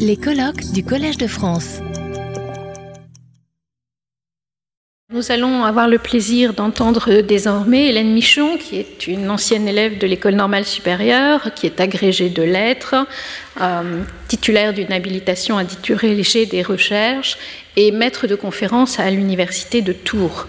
[0.00, 1.78] Les colloques du Collège de France.
[5.12, 10.06] Nous allons avoir le plaisir d'entendre désormais Hélène Michon, qui est une ancienne élève de
[10.08, 13.06] l'école normale supérieure, qui est agrégée de lettres,
[13.60, 17.38] euh, titulaire d'une habilitation à diriger des recherches
[17.76, 20.48] et maître de conférences à l'université de Tours.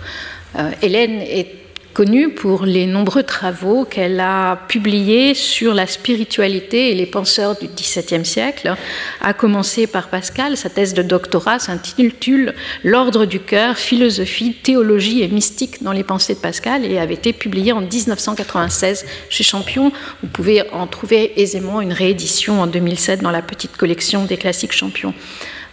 [0.57, 1.66] Euh, Hélène est
[1.97, 7.65] connue pour les nombreux travaux qu'elle a publiés sur la spiritualité et les penseurs du
[7.65, 8.75] XVIIe siècle,
[9.19, 10.55] à commencer par Pascal.
[10.57, 16.35] Sa thèse de doctorat s'intitule L'ordre du cœur, philosophie, théologie et mystique dans les pensées
[16.35, 19.91] de Pascal et avait été publiée en 1996 chez Champion.
[20.21, 24.73] Vous pouvez en trouver aisément une réédition en 2007 dans la petite collection des classiques
[24.73, 25.15] Champion.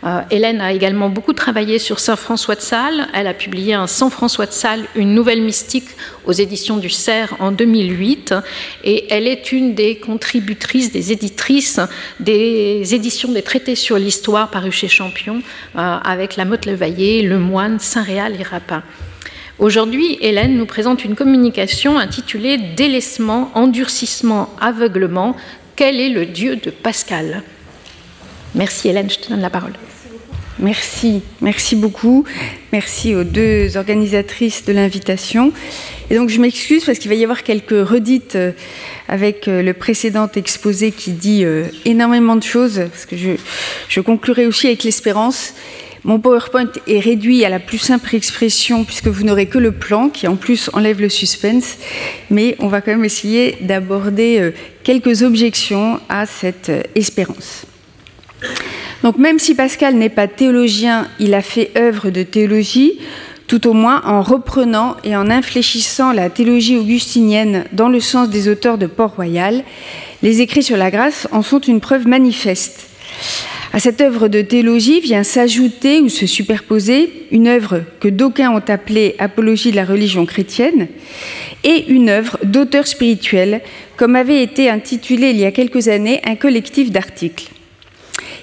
[0.05, 3.09] Euh, Hélène a également beaucoup travaillé sur Saint François de Sales.
[3.15, 5.89] Elle a publié un Saint François de Sales, une nouvelle mystique
[6.27, 8.35] aux éditions du Cerf en 2008.
[8.85, 11.81] Et elle est une des contributrices, des éditrices
[12.21, 15.43] des éditions des traités sur l'histoire parus chez Champion
[15.77, 18.83] euh, avec La Motte Levaillé, Le Moine, Saint-Réal et Rapin.
[19.59, 25.37] Aujourd'hui, Hélène nous présente une communication intitulée Délaissement, endurcissement, aveuglement.
[25.77, 27.43] Quel est le Dieu de Pascal?
[28.55, 29.73] Merci Hélène, je te donne la parole.
[30.61, 32.25] Merci, merci beaucoup.
[32.73, 35.53] Merci aux deux organisatrices de l'invitation.
[36.11, 38.53] Et donc je m'excuse parce qu'il va y avoir quelques redites euh,
[39.09, 43.31] avec euh, le précédent exposé qui dit euh, énormément de choses, parce que je,
[43.89, 45.55] je conclurai aussi avec l'espérance.
[46.05, 50.09] Mon PowerPoint est réduit à la plus simple expression puisque vous n'aurez que le plan
[50.09, 51.79] qui en plus enlève le suspense,
[52.31, 54.53] mais on va quand même essayer d'aborder
[54.83, 57.65] quelques objections à cette espérance.
[59.05, 62.99] Donc même si Pascal n'est pas théologien, il a fait œuvre de théologie,
[63.47, 68.49] tout au moins en reprenant et en infléchissant la théologie augustinienne dans le sens des
[68.49, 69.63] auteurs de Port-Royal.
[70.23, 72.87] Les écrits sur la grâce en sont une preuve manifeste.
[73.75, 78.65] À cette œuvre de théologie vient s'ajouter ou se superposer une œuvre que d'aucuns ont
[78.69, 80.89] appelée apologie de la religion chrétienne
[81.63, 83.61] et une œuvre d'auteur spirituel,
[83.99, 87.51] comme avait été intitulé il y a quelques années un collectif d'articles.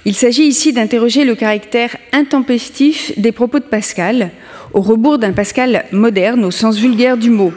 [0.03, 4.31] Il s'agit ici d'interroger le caractère intempestif des propos de Pascal,
[4.73, 7.53] au rebours d'un Pascal moderne au sens vulgaire du mot.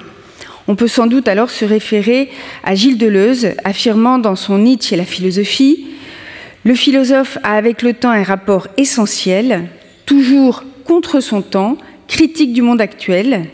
[0.69, 2.29] On peut sans doute alors se référer
[2.63, 5.87] à Gilles Deleuze, affirmant dans son Nietzsche et la philosophie
[6.65, 9.69] Le philosophe a avec le temps un rapport essentiel,
[10.05, 11.79] toujours contre son temps,
[12.09, 13.47] critique du monde actuel.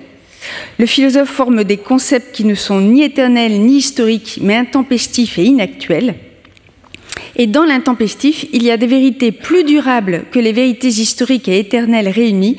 [0.81, 5.45] Le philosophe forme des concepts qui ne sont ni éternels ni historiques, mais intempestifs et
[5.45, 6.15] inactuels.
[7.37, 11.59] Et dans l'intempestif, il y a des vérités plus durables que les vérités historiques et
[11.59, 12.59] éternelles réunies,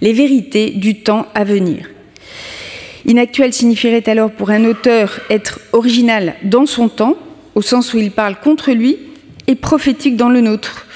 [0.00, 1.88] les vérités du temps à venir.
[3.06, 7.16] Inactuel signifierait alors pour un auteur être original dans son temps,
[7.54, 8.98] au sens où il parle contre lui,
[9.46, 10.86] et prophétique dans le nôtre.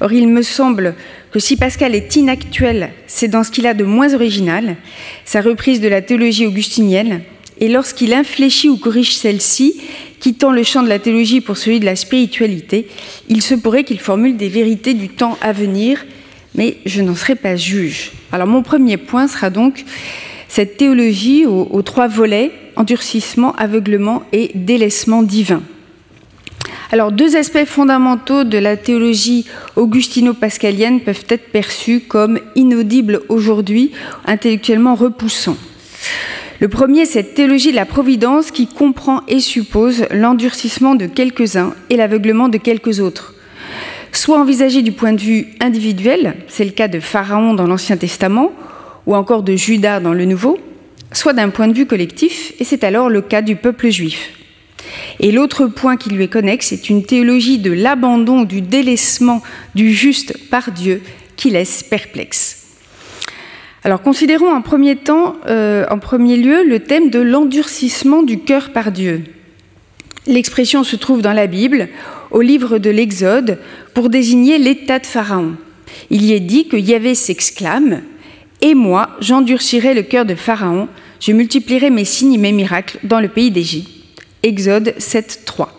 [0.00, 0.94] Or, il me semble
[1.32, 4.76] que si Pascal est inactuel, c'est dans ce qu'il a de moins original,
[5.24, 7.22] sa reprise de la théologie augustinienne,
[7.58, 9.80] et lorsqu'il infléchit ou corrige celle-ci,
[10.20, 12.88] quittant le champ de la théologie pour celui de la spiritualité,
[13.28, 16.04] il se pourrait qu'il formule des vérités du temps à venir,
[16.54, 18.12] mais je n'en serai pas juge.
[18.32, 19.84] Alors mon premier point sera donc
[20.48, 25.62] cette théologie aux, trois volets, endurcissement, aveuglement et délaissement divin.
[26.92, 29.44] Alors, deux aspects fondamentaux de la théologie
[29.74, 33.90] augustino-pascalienne peuvent être perçus comme inaudibles aujourd'hui,
[34.24, 35.56] intellectuellement repoussants.
[36.58, 41.96] Le premier, cette théologie de la providence qui comprend et suppose l'endurcissement de quelques-uns et
[41.96, 43.34] l'aveuglement de quelques autres.
[44.12, 48.52] Soit envisagé du point de vue individuel, c'est le cas de Pharaon dans l'Ancien Testament,
[49.04, 50.58] ou encore de Judas dans le Nouveau,
[51.12, 54.30] soit d'un point de vue collectif, et c'est alors le cas du peuple juif.
[55.20, 59.42] Et l'autre point qui lui est connexe est une théologie de l'abandon, du délaissement
[59.74, 61.02] du juste par Dieu
[61.36, 62.55] qui laisse perplexe.
[63.86, 68.70] Alors considérons en premier temps, euh, en premier lieu, le thème de l'endurcissement du cœur
[68.70, 69.22] par Dieu.
[70.26, 71.88] L'expression se trouve dans la Bible,
[72.32, 73.60] au livre de l'Exode,
[73.94, 75.54] pour désigner l'état de Pharaon.
[76.10, 78.02] Il y est dit que Yahvé s'exclame
[78.60, 80.88] Et moi, j'endurcirai le cœur de Pharaon,
[81.20, 83.88] je multiplierai mes signes et mes miracles dans le pays d'Égypte.
[84.42, 85.72] Exode 7, 3.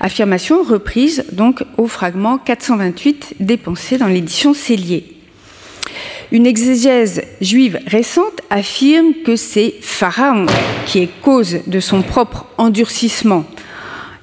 [0.00, 5.17] Affirmation reprise donc au fragment 428 des Pensées dans l'édition Célier.
[6.30, 10.44] Une exégèse juive récente affirme que c'est Pharaon
[10.84, 13.46] qui est cause de son propre endurcissement.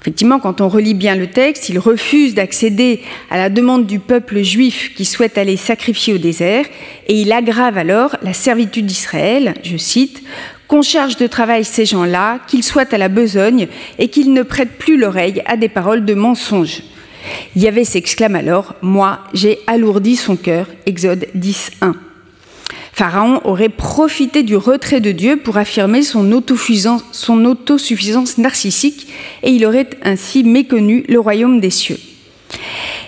[0.02, 4.44] Effectivement, quand on relit bien le texte, il refuse d'accéder à la demande du peuple
[4.44, 6.66] juif qui souhaite aller sacrifier au désert,
[7.07, 10.22] et il aggrave alors la servitude d'Israël, je cite,
[10.68, 13.68] qu'on charge de travail ces gens-là, qu'ils soient à la besogne,
[13.98, 16.84] et qu'ils ne prêtent plus l'oreille à des paroles de mensonge.
[17.56, 20.68] Yahvé s'exclame alors Moi, j'ai alourdi son cœur.
[20.86, 21.95] Exode 10, 1.
[22.94, 26.42] Pharaon aurait profité du retrait de Dieu pour affirmer son
[27.12, 29.07] son autosuffisance narcissique
[29.44, 32.00] et il aurait ainsi méconnu le royaume des cieux.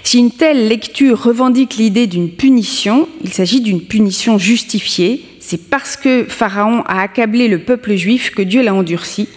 [0.03, 5.23] Si une telle lecture revendique l'idée d'une punition, il s'agit d'une punition justifiée.
[5.39, 9.29] C'est parce que Pharaon a accablé le peuple juif que Dieu l'a endurci,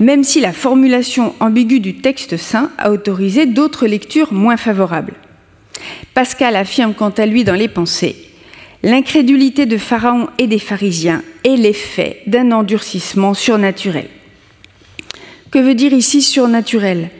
[0.00, 5.14] même si la formulation ambiguë du texte saint a autorisé d'autres lectures moins favorables.
[6.14, 8.16] Pascal affirme quant à lui dans les pensées
[8.84, 14.06] L'incrédulité de Pharaon et des pharisiens est l'effet d'un endurcissement surnaturel.
[15.50, 17.10] Que veut dire ici surnaturel?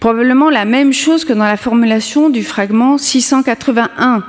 [0.00, 4.22] Probablement la même chose que dans la formulation du fragment 681.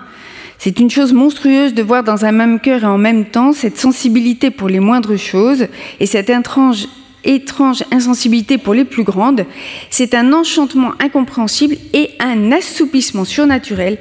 [0.58, 3.78] C'est une chose monstrueuse de voir dans un même cœur et en même temps cette
[3.78, 5.68] sensibilité pour les moindres choses
[6.00, 6.88] et cette étrange,
[7.24, 9.46] étrange insensibilité pour les plus grandes.
[9.90, 13.98] C'est un enchantement incompréhensible et un assoupissement surnaturel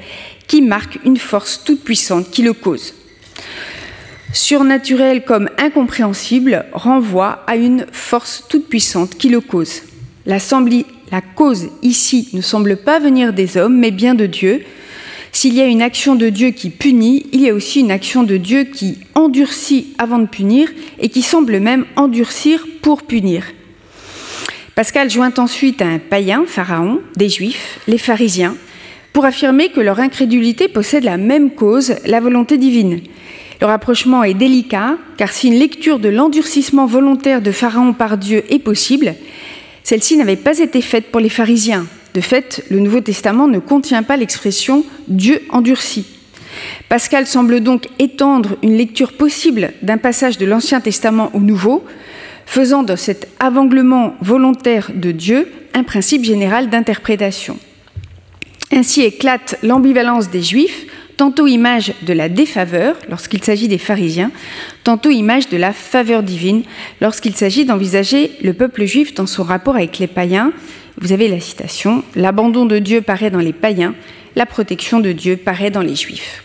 [0.47, 2.93] qui marque une force toute puissante qui le cause.
[4.33, 9.81] Surnaturel comme incompréhensible renvoie à une force toute puissante qui le cause.
[10.25, 10.37] La,
[11.11, 14.63] la cause ici ne semble pas venir des hommes, mais bien de Dieu.
[15.31, 18.23] S'il y a une action de Dieu qui punit, il y a aussi une action
[18.23, 23.45] de Dieu qui endurcit avant de punir et qui semble même endurcir pour punir.
[24.75, 28.55] Pascal joint ensuite un païen, Pharaon, des Juifs, les pharisiens,
[29.13, 33.01] pour affirmer que leur incrédulité possède la même cause, la volonté divine.
[33.61, 38.43] Le rapprochement est délicat, car si une lecture de l'endurcissement volontaire de Pharaon par Dieu
[38.49, 39.15] est possible,
[39.83, 41.85] celle-ci n'avait pas été faite pour les pharisiens.
[42.13, 46.05] De fait, le Nouveau Testament ne contient pas l'expression Dieu endurci.
[46.89, 51.85] Pascal semble donc étendre une lecture possible d'un passage de l'Ancien Testament au Nouveau,
[52.45, 57.59] faisant de cet avanglement volontaire de Dieu un principe général d'interprétation.
[58.71, 60.87] Ainsi éclate l'ambivalence des Juifs,
[61.19, 64.31] tantôt image de la défaveur lorsqu'il s'agit des pharisiens,
[64.85, 66.63] tantôt image de la faveur divine
[67.01, 70.53] lorsqu'il s'agit d'envisager le peuple juif dans son rapport avec les païens.
[71.01, 73.95] Vous avez la citation, l'abandon de Dieu paraît dans les païens,
[74.35, 76.43] la protection de Dieu paraît dans les juifs.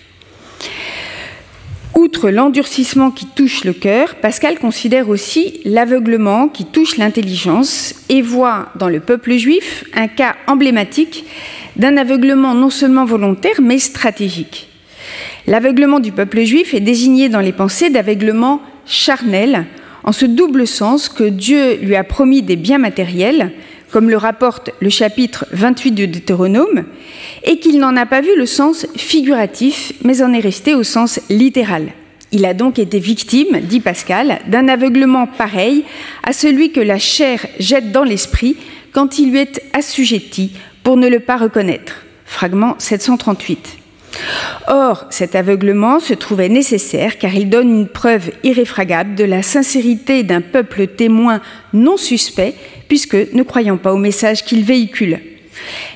[1.97, 8.69] Outre l'endurcissement qui touche le cœur, Pascal considère aussi l'aveuglement qui touche l'intelligence et voit
[8.77, 11.25] dans le peuple juif un cas emblématique
[11.75, 14.69] d'un aveuglement non seulement volontaire, mais stratégique.
[15.49, 19.67] L'aveuglement du peuple juif est désigné dans les pensées d'aveuglement charnel,
[20.05, 23.51] en ce double sens que Dieu lui a promis des biens matériels,
[23.95, 26.83] comme le rapporte le chapitre 28 du Deutéronome,
[27.45, 31.21] et qu'il n'en a pas vu le sens figuratif, mais en est resté au sens
[31.31, 31.93] littéral.
[32.33, 35.85] Il a donc été victime, dit Pascal, d'un aveuglement pareil
[36.25, 38.57] à celui que la chair jette dans l'esprit
[38.91, 40.51] quand il lui est assujetti
[40.83, 42.03] pour ne le pas reconnaître.
[42.25, 43.84] Fragment 738.
[44.69, 50.23] Or, cet aveuglement se trouvait nécessaire car il donne une preuve irréfragable de la sincérité
[50.23, 51.41] d'un peuple témoin
[51.73, 52.55] non suspect,
[52.89, 55.21] puisque ne croyant pas au message qu'il véhicule.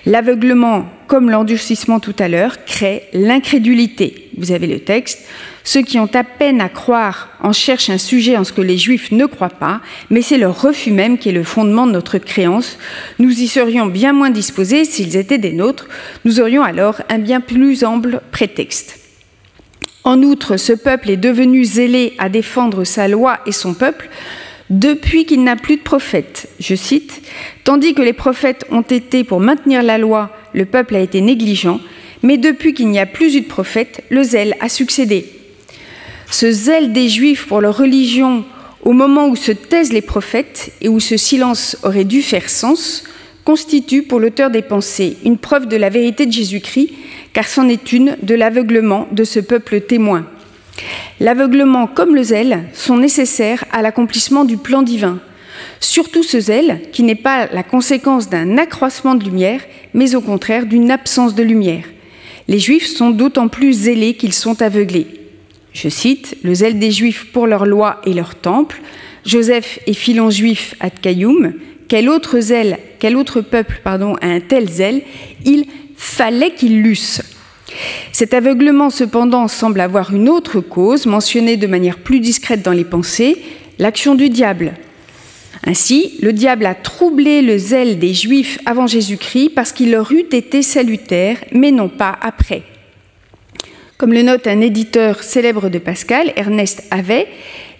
[0.06, 4.30] L'aveuglement, comme l'endurcissement tout à l'heure, crée l'incrédulité.
[4.36, 5.26] Vous avez le texte.
[5.70, 8.78] Ceux qui ont à peine à croire en cherchent un sujet en ce que les
[8.78, 12.16] Juifs ne croient pas, mais c'est leur refus même qui est le fondement de notre
[12.16, 12.78] créance.
[13.18, 15.86] Nous y serions bien moins disposés s'ils étaient des nôtres.
[16.24, 18.98] Nous aurions alors un bien plus ample prétexte.
[20.04, 24.08] En outre, ce peuple est devenu zélé à défendre sa loi et son peuple
[24.70, 26.48] depuis qu'il n'a plus de prophètes.
[26.60, 27.20] Je cite,
[27.64, 31.78] Tandis que les prophètes ont été pour maintenir la loi, le peuple a été négligent,
[32.22, 35.34] mais depuis qu'il n'y a plus eu de prophètes, le zèle a succédé
[36.30, 38.44] ce zèle des Juifs pour leur religion
[38.82, 43.04] au moment où se taisent les prophètes et où ce silence aurait dû faire sens,
[43.44, 46.90] constitue pour l'auteur des pensées une preuve de la vérité de Jésus-Christ,
[47.32, 50.26] car c'en est une de l'aveuglement de ce peuple témoin.
[51.18, 55.18] L'aveuglement comme le zèle sont nécessaires à l'accomplissement du plan divin,
[55.80, 59.60] surtout ce zèle qui n'est pas la conséquence d'un accroissement de lumière,
[59.94, 61.84] mais au contraire d'une absence de lumière.
[62.46, 65.06] Les Juifs sont d'autant plus zélés qu'ils sont aveuglés.
[65.80, 68.82] Je cite, le zèle des Juifs pour leur loi et leur temple,
[69.24, 71.52] Joseph et Philon juif à Tkayoum,
[71.86, 75.02] quel autre zèle, quel autre peuple pardon, a un tel zèle?
[75.44, 75.66] Il
[75.96, 77.22] fallait qu'ils lussent.
[78.10, 82.84] Cet aveuglement, cependant, semble avoir une autre cause, mentionnée de manière plus discrète dans les
[82.84, 83.36] pensées,
[83.78, 84.74] l'action du diable.
[85.64, 90.26] Ainsi, le diable a troublé le zèle des Juifs avant Jésus-Christ parce qu'il leur eût
[90.32, 92.64] été salutaire, mais non pas après.
[93.98, 97.26] Comme le note un éditeur célèbre de Pascal, Ernest Havet,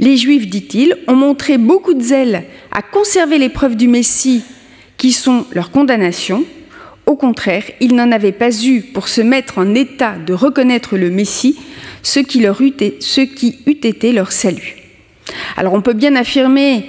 [0.01, 4.43] les Juifs, dit-il, ont montré beaucoup de zèle à conserver les preuves du Messie
[4.97, 6.45] qui sont leur condamnation,
[7.07, 11.09] Au contraire, ils n'en avaient pas eu pour se mettre en état de reconnaître le
[11.09, 11.57] Messie,
[12.03, 14.75] ce qui, eût, été leur salut.
[15.57, 16.87] Alors on peut bien affirmer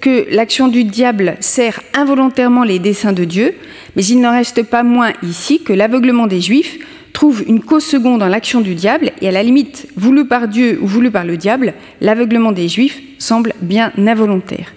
[0.00, 3.56] que l'action du diable sert involontairement les desseins de Dieu,
[3.96, 6.78] mais il n'en reste pas moins ici que l'aveuglement des Juifs
[7.16, 10.78] trouve une cause seconde dans l'action du diable, et à la limite, voulu par Dieu
[10.82, 14.74] ou voulu par le diable, l'aveuglement des Juifs semble bien involontaire,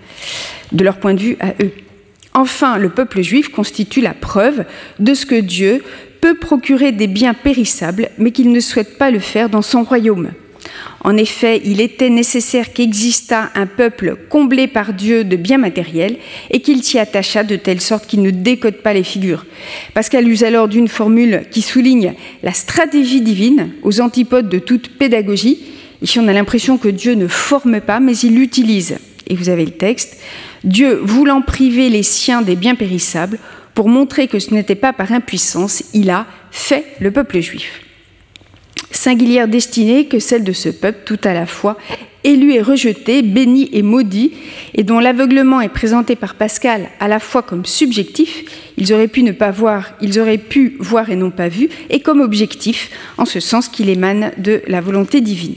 [0.72, 1.74] de leur point de vue à eux.
[2.34, 4.64] Enfin, le peuple juif constitue la preuve
[5.00, 5.84] de ce que Dieu
[6.22, 10.30] peut procurer des biens périssables, mais qu'il ne souhaite pas le faire dans son royaume.
[11.02, 16.18] En effet, il était nécessaire qu'existât un peuple comblé par Dieu de biens matériels
[16.52, 19.46] et qu'il s'y attacha de telle sorte qu'il ne décode pas les figures.
[19.94, 25.60] Pascal use alors d'une formule qui souligne la stratégie divine aux antipodes de toute pédagogie.
[26.02, 28.98] Ici, on a l'impression que Dieu ne forme pas, mais il l'utilise.
[29.28, 30.20] Et vous avez le texte.
[30.64, 33.40] Dieu, voulant priver les siens des biens périssables,
[33.74, 37.82] pour montrer que ce n'était pas par impuissance, il a fait le peuple juif
[38.92, 41.78] singulière destinée que celle de ce peuple tout à la fois
[42.24, 44.32] élu et rejeté, béni et maudit,
[44.74, 48.44] et dont l'aveuglement est présenté par Pascal à la fois comme subjectif,
[48.78, 52.02] ils auraient pu ne pas voir, ils auraient pu voir et non pas vu, et
[52.02, 55.56] comme objectif, en ce sens qu'il émane de la volonté divine.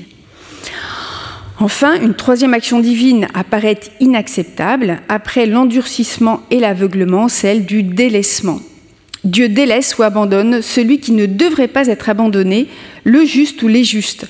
[1.59, 8.61] Enfin, une troisième action divine apparaît inacceptable après l'endurcissement et l'aveuglement, celle du délaissement.
[9.25, 12.67] Dieu délaisse ou abandonne celui qui ne devrait pas être abandonné,
[13.05, 14.26] le juste ou les justes.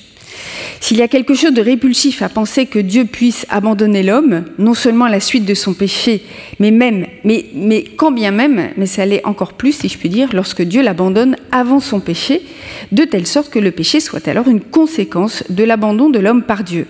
[0.81, 4.75] S'il y a quelque chose de répulsif à penser que Dieu puisse abandonner l'homme, non
[4.75, 6.25] seulement à la suite de son péché,
[6.59, 10.09] mais même, mais, mais quand bien même, mais ça l'est encore plus, si je puis
[10.09, 12.43] dire, lorsque Dieu l'abandonne avant son péché,
[12.91, 16.65] de telle sorte que le péché soit alors une conséquence de l'abandon de l'homme par
[16.65, 16.87] Dieu.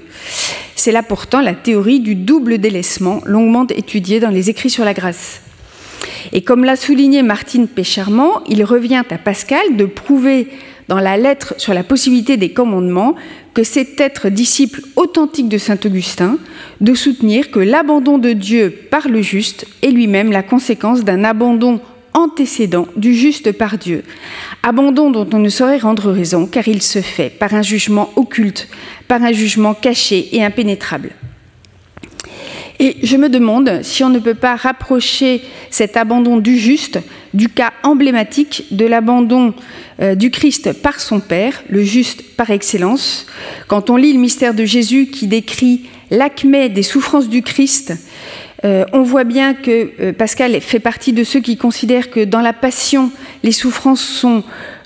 [0.74, 4.94] C'est là pourtant la théorie du double délaissement, longuement étudiée dans les écrits sur la
[4.94, 5.42] grâce.
[6.32, 10.48] Et comme l'a souligné Martine Pécharmant, il revient à Pascal de prouver
[10.88, 13.14] dans la lettre sur la possibilité des commandements
[13.54, 16.38] que c'est être disciple authentique de Saint Augustin
[16.80, 21.80] de soutenir que l'abandon de Dieu par le juste est lui-même la conséquence d'un abandon
[22.14, 24.02] antécédent du juste par Dieu,
[24.62, 28.68] abandon dont on ne saurait rendre raison car il se fait par un jugement occulte,
[29.08, 31.10] par un jugement caché et impénétrable.
[32.84, 36.98] Et je me demande si on ne peut pas rapprocher cet abandon du juste
[37.32, 39.54] du cas emblématique de l'abandon
[40.00, 43.28] euh, du Christ par son Père, le juste par excellence.
[43.68, 47.94] Quand on lit le mystère de Jésus qui décrit l'acmé des souffrances du Christ,
[48.64, 52.40] euh, on voit bien que euh, Pascal fait partie de ceux qui considèrent que dans
[52.40, 53.12] la passion,
[53.44, 54.42] les souffrances sont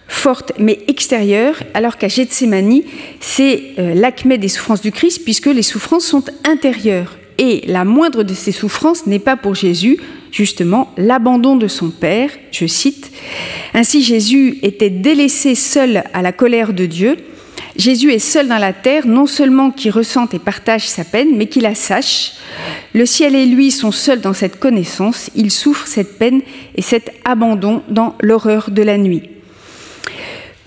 [0.07, 2.83] fortes mais extérieures, alors qu'à Gethsemane,
[3.21, 7.17] c'est l'acmé des souffrances du Christ, puisque les souffrances sont intérieures.
[7.39, 9.99] Et la moindre de ces souffrances n'est pas pour Jésus
[10.33, 13.11] justement l'abandon de son Père, je cite.
[13.75, 17.17] Ainsi Jésus était délaissé seul à la colère de Dieu.
[17.77, 21.47] Jésus est seul dans la terre, non seulement qui ressente et partage sa peine, mais
[21.47, 22.33] qui la sache.
[22.95, 26.41] Le ciel et lui sont seuls dans cette connaissance, il souffre cette peine
[26.75, 29.36] et cet abandon dans l'horreur de la nuit.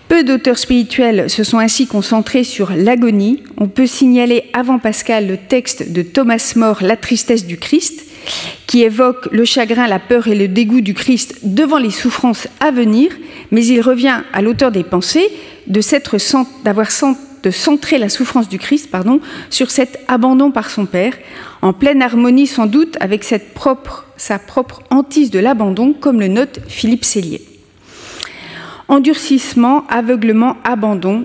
[0.09, 3.43] Peu d'auteurs spirituels se sont ainsi concentrés sur l'agonie.
[3.57, 8.03] On peut signaler avant Pascal le texte de Thomas More, La tristesse du Christ,
[8.65, 12.71] qui évoque le chagrin, la peur et le dégoût du Christ devant les souffrances à
[12.71, 13.11] venir,
[13.51, 15.29] mais il revient à l'auteur des pensées
[15.67, 15.79] de
[16.63, 16.87] d'avoir
[17.43, 21.13] de centrer la souffrance du Christ pardon, sur cet abandon par son Père,
[21.61, 23.37] en pleine harmonie sans doute avec sa
[24.39, 27.48] propre hantise de l'abandon, comme le note Philippe Cellier.
[28.89, 31.23] Endurcissement, aveuglement, abandon.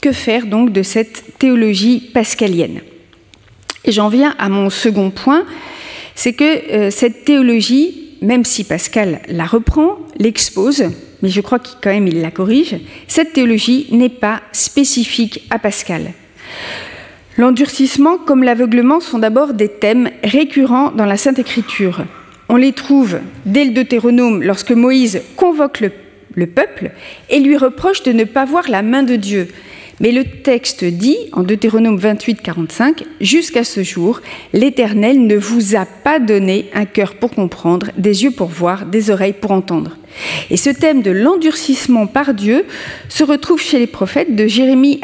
[0.00, 2.80] Que faire donc de cette théologie pascalienne?
[3.86, 5.44] J'en viens à mon second point,
[6.14, 10.84] c'est que euh, cette théologie, même si Pascal la reprend, l'expose,
[11.22, 12.76] mais je crois qu'il quand il la corrige,
[13.08, 16.12] cette théologie n'est pas spécifique à Pascal.
[17.36, 22.04] L'endurcissement comme l'aveuglement sont d'abord des thèmes récurrents dans la Sainte Écriture.
[22.50, 25.90] On les trouve dès le Deutéronome lorsque Moïse convoque le
[26.34, 26.90] le peuple,
[27.28, 29.48] et lui reproche de ne pas voir la main de Dieu.
[30.00, 34.22] Mais le texte dit, en Deutéronome 28, 45, Jusqu'à ce jour,
[34.54, 39.10] l'Éternel ne vous a pas donné un cœur pour comprendre, des yeux pour voir, des
[39.10, 39.98] oreilles pour entendre.
[40.48, 42.64] Et ce thème de l'endurcissement par Dieu
[43.10, 45.00] se retrouve chez les prophètes de Jérémie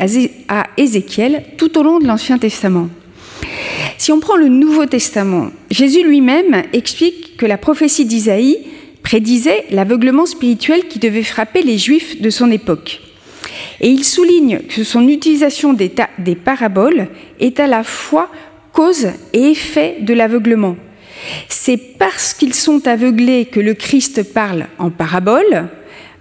[0.48, 2.88] à Ézéchiel tout au long de l'Ancien Testament.
[3.98, 8.58] Si on prend le Nouveau Testament, Jésus lui-même explique que la prophétie d'Isaïe
[9.06, 13.00] prédisait l'aveuglement spirituel qui devait frapper les juifs de son époque.
[13.80, 15.92] Et il souligne que son utilisation des,
[16.34, 17.06] paraboles
[17.38, 18.28] est à la fois
[18.72, 20.76] cause et effet de l'aveuglement.
[21.48, 25.68] C'est parce qu'ils sont aveuglés que le Christ parle en parabole.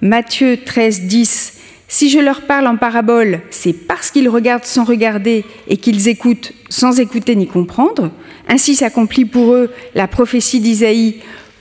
[0.02, 1.54] Matthieu 13, 10.
[1.88, 6.54] Si je leur parle en parabole, c'est parce qu'ils regardent sans regarder et qu'ils écoutent
[6.70, 8.12] sans écouter ni comprendre.
[8.48, 11.16] Ainsi s'accomplit pour eux la prophétie d'Isaïe.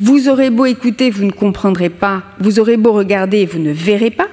[0.04, 2.25] Vous aurez beau écouter, vous ne comprendrez pas.
[2.38, 4.28] Vous aurez beau regarder, vous ne verrez pas.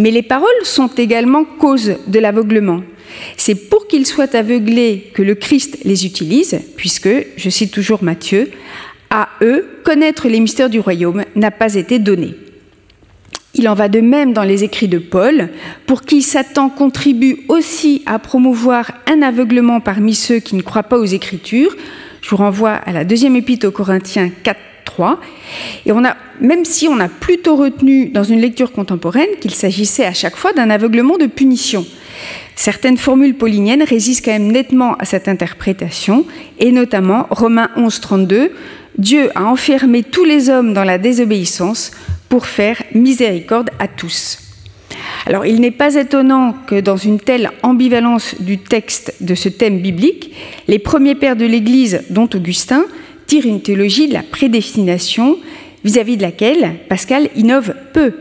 [0.00, 2.82] Mais les paroles sont également cause de l'aveuglement.
[3.36, 8.50] C'est pour qu'ils soient aveuglés que le Christ les utilise, puisque, je cite toujours Matthieu,
[9.10, 12.34] à eux, connaître les mystères du royaume n'a pas été donné.
[13.54, 15.50] Il en va de même dans les écrits de Paul,
[15.86, 20.98] pour qui Satan contribue aussi à promouvoir un aveuglement parmi ceux qui ne croient pas
[20.98, 21.76] aux Écritures.
[22.22, 25.20] Je vous renvoie à la deuxième épître aux Corinthiens 4, 3.
[25.86, 30.06] Et on a, même si on a plutôt retenu dans une lecture contemporaine qu'il s'agissait
[30.06, 31.86] à chaque fois d'un aveuglement de punition.
[32.56, 36.26] Certaines formules pauliniennes résistent quand même nettement à cette interprétation,
[36.58, 38.52] et notamment Romains 11, 32,
[38.98, 41.92] Dieu a enfermé tous les hommes dans la désobéissance
[42.28, 44.38] pour faire miséricorde à tous.
[45.26, 49.80] Alors il n'est pas étonnant que dans une telle ambivalence du texte de ce thème
[49.80, 50.34] biblique,
[50.68, 52.84] les premiers pères de l'Église, dont Augustin,
[53.38, 55.38] une théologie de la prédestination
[55.84, 58.12] vis-à-vis de laquelle Pascal innove peu.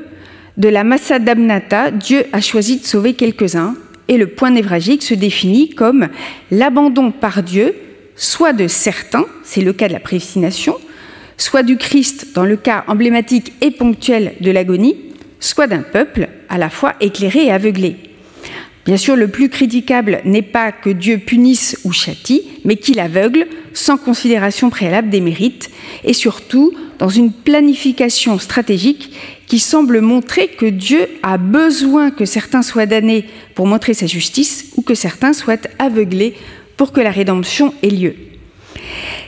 [0.57, 3.75] De la massa damnata, Dieu a choisi de sauver quelques-uns
[4.07, 6.09] et le point névragique se définit comme
[6.51, 7.75] l'abandon par Dieu,
[8.15, 10.75] soit de certains, c'est le cas de la prédestination,
[11.37, 14.97] soit du Christ dans le cas emblématique et ponctuel de l'agonie,
[15.39, 17.95] soit d'un peuple à la fois éclairé et aveuglé.
[18.85, 23.45] Bien sûr, le plus critiquable n'est pas que Dieu punisse ou châtie, mais qu'il aveugle
[23.79, 25.69] sans considération préalable des mérites,
[26.03, 29.11] et surtout dans une planification stratégique
[29.47, 34.71] qui semble montrer que Dieu a besoin que certains soient damnés pour montrer sa justice
[34.75, 36.35] ou que certains soient aveuglés
[36.75, 38.15] pour que la rédemption ait lieu.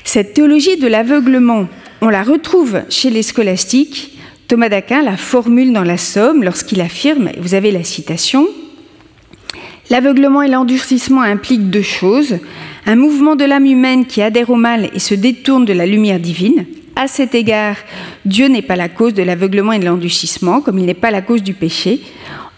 [0.04, 1.68] Cette théologie de l'aveuglement
[2.02, 4.18] on la retrouve chez les scolastiques.
[4.48, 8.48] Thomas d'Aquin la formule dans la Somme lorsqu'il affirme, vous avez la citation,
[9.92, 12.38] L'aveuglement et l'endurcissement impliquent deux choses.
[12.86, 16.18] Un mouvement de l'âme humaine qui adhère au mal et se détourne de la lumière
[16.18, 16.66] divine.
[16.96, 17.76] À cet égard,
[18.24, 21.22] Dieu n'est pas la cause de l'aveuglement et de l'endurcissement, comme il n'est pas la
[21.22, 22.00] cause du péché.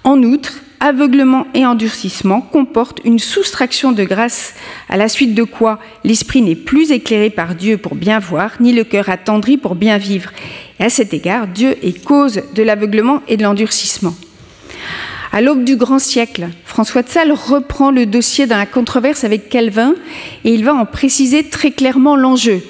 [0.04, 4.54] En outre, aveuglement et endurcissement comportent une soustraction de grâce,
[4.88, 8.74] à la suite de quoi l'esprit n'est plus éclairé par Dieu pour bien voir, ni
[8.74, 10.30] le cœur attendri pour bien vivre.
[10.80, 14.14] Et à cet égard, Dieu est cause de l'aveuglement et de l'endurcissement.
[15.36, 19.50] À l'aube du grand siècle, François de Sales reprend le dossier dans la controverse avec
[19.50, 19.96] Calvin
[20.46, 22.62] et il va en préciser très clairement l'enjeu.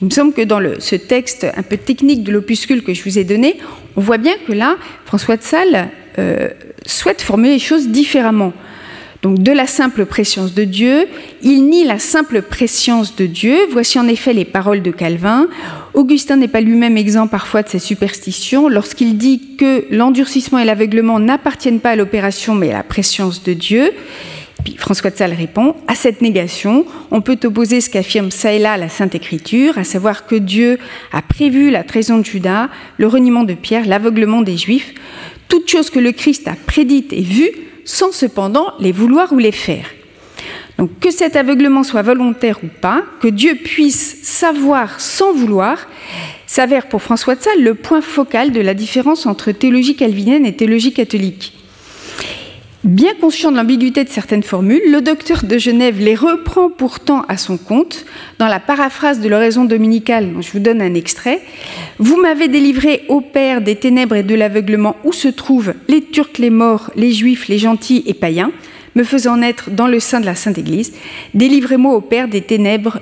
[0.00, 3.18] Il me semble que dans ce texte un peu technique de l'opuscule que je vous
[3.18, 3.58] ai donné,
[3.94, 6.48] on voit bien que là, François de Sales euh,
[6.86, 8.54] souhaite formuler les choses différemment.
[9.22, 11.08] Donc de la simple préscience de Dieu,
[11.42, 13.56] il nie la simple préscience de Dieu.
[13.70, 15.48] Voici en effet les paroles de Calvin.
[15.94, 21.18] Augustin n'est pas lui-même exempt parfois de ses superstitions lorsqu'il dit que l'endurcissement et l'aveuglement
[21.18, 23.90] n'appartiennent pas à l'opération mais à la préscience de Dieu.
[24.64, 28.58] Puis François de Sales répond à cette négation, on peut opposer ce qu'affirme ça et
[28.58, 30.78] là la Sainte Écriture, à savoir que Dieu
[31.12, 34.94] a prévu la trahison de Judas, le reniement de Pierre, l'aveuglement des Juifs
[35.48, 37.52] toutes choses que le Christ a prédites et vues,
[37.84, 39.86] sans cependant les vouloir ou les faire.
[40.78, 45.88] Donc que cet aveuglement soit volontaire ou pas, que Dieu puisse savoir sans vouloir,
[46.46, 50.54] s'avère pour François de Sales le point focal de la différence entre théologie calvinienne et
[50.54, 51.54] théologie catholique.
[52.84, 57.36] Bien conscient de l'ambiguïté de certaines formules, le docteur de Genève les reprend pourtant à
[57.36, 58.04] son compte
[58.38, 61.42] dans la paraphrase de l'oraison dominicale, dont je vous donne un extrait.
[61.98, 66.38] Vous m'avez délivré, au Père, des ténèbres et de l'aveuglement où se trouvent les Turcs,
[66.38, 68.52] les morts, les Juifs, les gentils et païens,
[68.94, 70.92] me faisant naître dans le sein de la Sainte Église?
[71.34, 73.00] Délivrez-moi, au Père, des ténèbres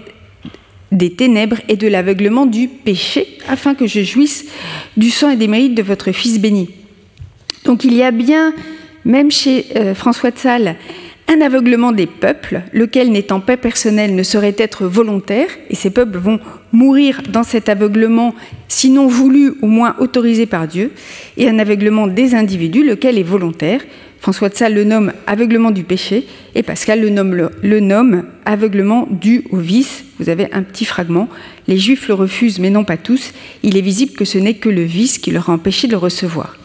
[0.92, 4.46] des ténèbres et de l'aveuglement du péché, afin que je jouisse
[4.96, 6.70] du sang et des mérites de votre Fils béni.
[7.64, 8.54] Donc il y a bien
[9.06, 10.76] même chez euh, François de Sales,
[11.28, 16.18] un aveuglement des peuples, lequel n'étant pas personnel ne saurait être volontaire, et ces peuples
[16.18, 16.38] vont
[16.72, 18.34] mourir dans cet aveuglement,
[18.68, 20.92] sinon voulu, au moins autorisé par Dieu,
[21.36, 23.80] et un aveuglement des individus, lequel est volontaire.
[24.20, 28.24] François de Sales le nomme aveuglement du péché, et Pascal le nomme, le, le nomme
[28.44, 30.04] aveuglement dû au vice.
[30.18, 31.28] Vous avez un petit fragment.
[31.68, 33.32] Les Juifs le refusent, mais non pas tous.
[33.62, 35.98] Il est visible que ce n'est que le vice qui leur a empêché de le
[35.98, 36.56] recevoir.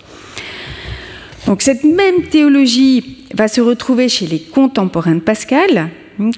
[1.52, 5.90] Donc cette même théologie va se retrouver chez les contemporains de Pascal.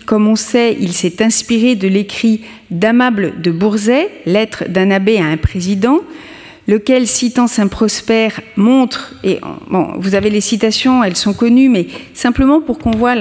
[0.08, 5.26] Comme on sait, il s'est inspiré de l'écrit d'Amable de Bourzet, Lettre d'un abbé à
[5.26, 6.00] un président,
[6.68, 9.40] lequel, citant Saint Prosper, montre, et
[10.00, 13.14] vous avez les citations, elles sont connues, mais simplement pour qu'on voit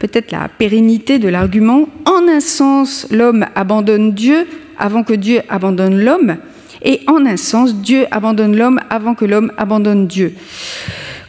[0.00, 4.48] peut-être la pérennité de l'argument, en un sens, l'homme abandonne Dieu
[4.80, 6.38] avant que Dieu abandonne l'homme,
[6.82, 10.34] et en un sens, Dieu abandonne l'homme avant que l'homme abandonne Dieu.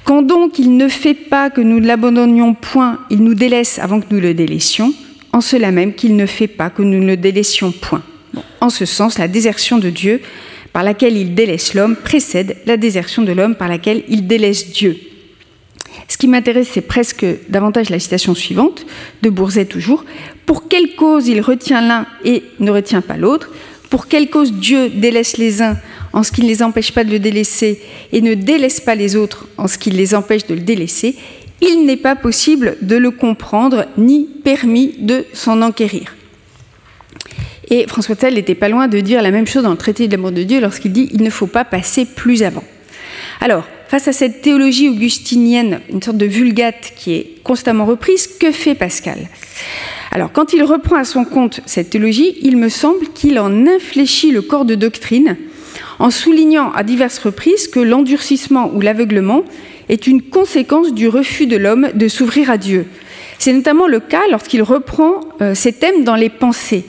[0.07, 3.99] Quand donc il ne fait pas que nous ne l'abandonnions point, il nous délaisse avant
[3.99, 4.93] que nous le délaissions,
[5.33, 8.01] en cela même qu'il ne fait pas que nous ne le délaissions point.
[8.61, 10.21] en ce sens, la désertion de Dieu
[10.71, 14.95] par laquelle il délaisse l'homme précède la désertion de l'homme par laquelle il délaisse Dieu.
[16.07, 18.85] Ce qui m'intéresse, c'est presque davantage la citation suivante,
[19.23, 20.05] de Bourzet toujours.
[20.45, 23.49] Pour quelle cause il retient l'un et ne retient pas l'autre?
[23.89, 25.75] Pour quelle cause Dieu délaisse les uns
[26.17, 27.79] en ce qu'il ne les empêche pas de le délaisser
[28.11, 31.15] et ne délaisse pas les autres en ce qu'il les empêche de le délaisser
[31.61, 36.15] Il n'est pas possible de le comprendre ni permis de s'en enquérir.
[37.69, 40.13] Et François Tell n'était pas loin de dire la même chose dans le traité de
[40.13, 42.63] l'amour de Dieu lorsqu'il dit il ne faut pas passer plus avant.
[43.39, 48.51] Alors, face à cette théologie augustinienne, une sorte de vulgate qui est constamment reprise, que
[48.51, 49.19] fait Pascal?
[50.11, 54.31] Alors, quand il reprend à son compte cette théologie, il me semble qu'il en infléchit
[54.31, 55.37] le corps de doctrine
[55.99, 59.43] en soulignant à diverses reprises que l'endurcissement ou l'aveuglement
[59.89, 62.85] est une conséquence du refus de l'homme de s'ouvrir à Dieu.
[63.39, 66.85] C'est notamment le cas lorsqu'il reprend euh, ces thèmes dans les pensées.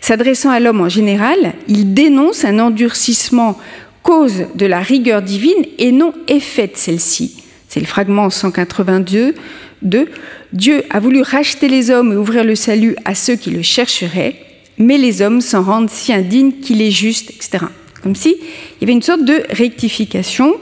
[0.00, 3.58] S'adressant à l'homme en général, il dénonce un endurcissement
[4.02, 7.42] cause de la rigueur divine et non effet de celle-ci.
[7.68, 9.34] C'est le fragment 182
[9.82, 10.08] de
[10.52, 14.36] Dieu a voulu racheter les hommes et ouvrir le salut à ceux qui le chercheraient,
[14.78, 17.66] mais les hommes s'en rendent si indignes qu'il est juste, etc.
[18.06, 20.54] Comme si il y avait une sorte de rectification,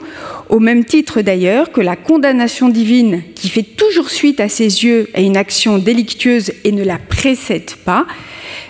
[0.49, 5.09] au même titre d'ailleurs que la condamnation divine qui fait toujours suite à ses yeux
[5.13, 8.07] à une action délictueuse et ne la précède pas,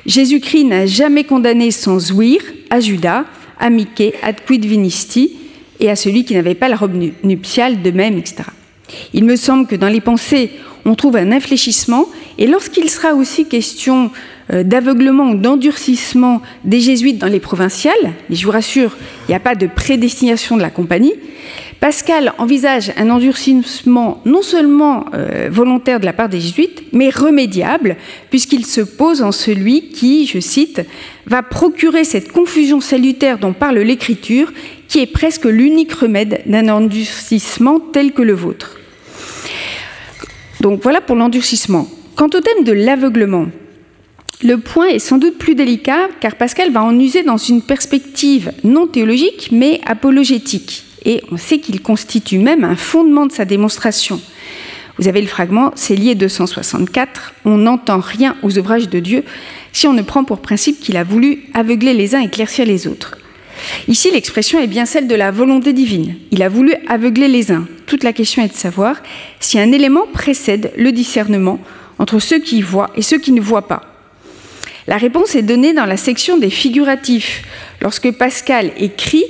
[0.06, 3.24] Jésus-Christ n'a jamais condamné sans ouïr à Judas,
[3.62, 5.38] à Mickey, ad quid vinisti,
[5.80, 8.44] et à celui qui n'avait pas la robe nuptiale de même, etc.
[9.14, 10.52] Il me semble que dans les pensées,
[10.84, 14.12] on trouve un infléchissement, et lorsqu'il sera aussi question
[14.52, 18.96] d'aveuglement ou d'endurcissement des jésuites dans les provinciales, mais je vous rassure,
[19.28, 21.14] il n'y a pas de prédestination de la compagnie,
[21.80, 27.98] Pascal envisage un endurcissement non seulement euh, volontaire de la part des jésuites, mais remédiable,
[28.30, 30.82] puisqu'il se pose en celui qui, je cite,
[31.28, 34.52] va procurer cette confusion salutaire dont parle l'Écriture,
[34.88, 38.80] qui est presque l'unique remède d'un endurcissement tel que le vôtre.
[40.62, 41.88] Donc voilà pour l'endurcissement.
[42.16, 43.48] Quant au thème de l'aveuglement,
[44.44, 48.52] le point est sans doute plus délicat car Pascal va en user dans une perspective
[48.64, 54.20] non théologique mais apologétique et on sait qu'il constitue même un fondement de sa démonstration.
[54.98, 59.24] Vous avez le fragment, c'est lié 264, on n'entend rien aux ouvrages de Dieu
[59.72, 62.88] si on ne prend pour principe qu'il a voulu aveugler les uns et éclaircir les
[62.88, 63.18] autres.
[63.88, 66.16] Ici, l'expression est bien celle de la volonté divine.
[66.32, 67.68] Il a voulu aveugler les uns.
[67.86, 68.98] Toute la question est de savoir
[69.40, 71.60] si un élément précède le discernement
[72.00, 73.95] entre ceux qui voient et ceux qui ne voient pas.
[74.88, 77.44] La réponse est donnée dans la section des figuratifs,
[77.82, 79.26] lorsque Pascal écrit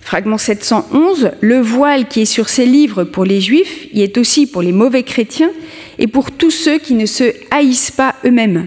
[0.00, 4.46] Fragment 711, le voile qui est sur ces livres pour les juifs y est aussi
[4.46, 5.50] pour les mauvais chrétiens
[5.98, 8.66] et pour tous ceux qui ne se haïssent pas eux-mêmes.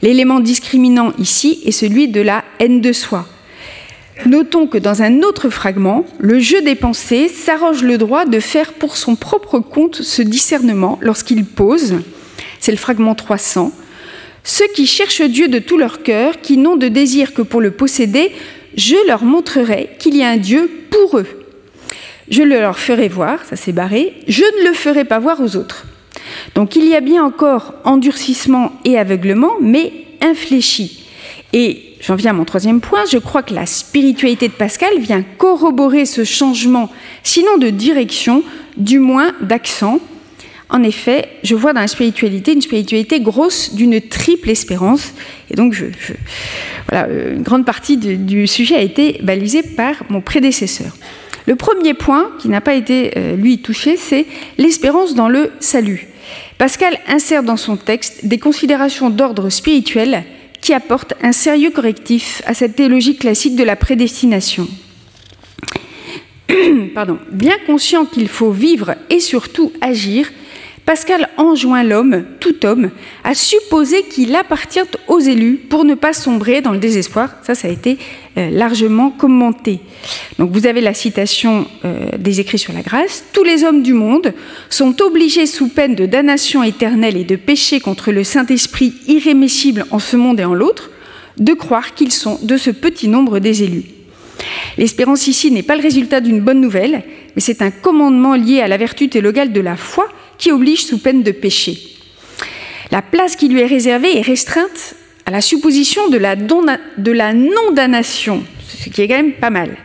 [0.00, 3.26] L'élément discriminant ici est celui de la haine de soi.
[4.24, 8.72] Notons que dans un autre fragment, le jeu des pensées s'arroge le droit de faire
[8.72, 11.96] pour son propre compte ce discernement lorsqu'il pose,
[12.58, 13.72] c'est le fragment 300,
[14.46, 17.72] ceux qui cherchent Dieu de tout leur cœur, qui n'ont de désir que pour le
[17.72, 18.30] posséder,
[18.76, 21.26] je leur montrerai qu'il y a un Dieu pour eux.
[22.30, 25.56] Je le leur ferai voir, ça s'est barré, je ne le ferai pas voir aux
[25.56, 25.86] autres.
[26.54, 31.04] Donc il y a bien encore endurcissement et aveuglement, mais infléchi.
[31.52, 35.24] Et j'en viens à mon troisième point, je crois que la spiritualité de Pascal vient
[35.38, 36.88] corroborer ce changement,
[37.24, 38.44] sinon de direction,
[38.76, 39.98] du moins d'accent.
[40.68, 45.12] En effet, je vois dans la spiritualité une spiritualité grosse d'une triple espérance.
[45.50, 45.76] Et donc,
[46.88, 50.92] voilà, une grande partie du, sujet a été balisée par mon prédécesseur.
[51.46, 54.26] Le premier point qui n'a pas été, euh, lui, touché, c'est
[54.58, 56.08] l'espérance dans le salut.
[56.58, 60.24] Pascal insère dans son texte des considérations d'ordre spirituel
[60.60, 64.66] qui apportent un sérieux correctif à cette théologie classique de la prédestination.
[66.94, 67.18] Pardon.
[67.30, 70.28] Bien conscient qu'il faut vivre et surtout agir,
[70.86, 72.90] Pascal enjoint l'homme, tout homme,
[73.24, 77.30] à supposer qu'il appartient aux élus pour ne pas sombrer dans le désespoir.
[77.42, 77.98] Ça, ça a été
[78.38, 79.80] euh, largement commenté.
[80.38, 83.24] Donc vous avez la citation euh, des écrits sur la grâce.
[83.32, 84.32] Tous les hommes du monde
[84.70, 89.98] sont obligés sous peine de damnation éternelle et de péché contre le Saint-Esprit irrémissible en
[89.98, 90.90] ce monde et en l'autre,
[91.36, 93.86] de croire qu'ils sont de ce petit nombre des élus.
[94.78, 97.02] L'espérance ici n'est pas le résultat d'une bonne nouvelle,
[97.34, 100.98] mais c'est un commandement lié à la vertu théologale de la foi qui oblige sous
[100.98, 101.78] peine de péché.
[102.90, 104.94] La place qui lui est réservée est restreinte
[105.24, 109.76] à la supposition de la, non-damnation, ce qui est quand même pas mal.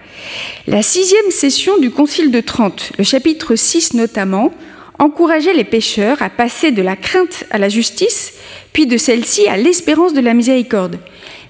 [0.67, 4.53] La sixième session du Concile de Trente, le chapitre 6 notamment,
[4.99, 8.33] encourageait les pécheurs à passer de la crainte à la justice,
[8.71, 10.99] puis de celle-ci à l'espérance de la miséricorde.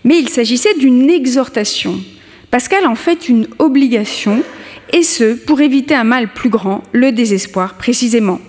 [0.05, 1.99] Mais il s'agissait d'une exhortation.
[2.49, 4.41] Pascal en fait une obligation,
[4.93, 8.39] et ce, pour éviter un mal plus grand, le désespoir précisément.